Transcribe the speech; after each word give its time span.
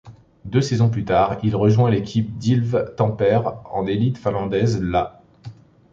Deux 0.45 0.61
saisons 0.63 0.89
plus 0.89 1.05
tard, 1.05 1.37
il 1.43 1.55
rejoint 1.55 1.91
l'équipe 1.91 2.35
d'Ilves 2.39 2.95
Tampere 2.97 3.61
en 3.71 3.85
élite 3.85 4.17
finlandaise 4.17 4.81
la'. 4.81 5.21